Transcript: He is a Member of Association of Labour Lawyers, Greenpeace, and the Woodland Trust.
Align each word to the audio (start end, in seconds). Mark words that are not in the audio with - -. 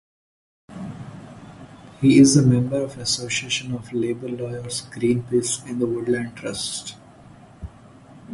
He 2.01 2.17
is 2.17 2.35
a 2.35 2.41
Member 2.41 2.81
of 2.81 2.97
Association 2.97 3.75
of 3.75 3.93
Labour 3.93 4.29
Lawyers, 4.29 4.81
Greenpeace, 4.89 5.63
and 5.69 5.79
the 5.79 5.85
Woodland 5.85 6.35
Trust. 6.35 6.95